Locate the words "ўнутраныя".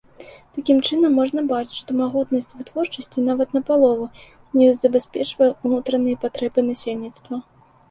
5.65-6.23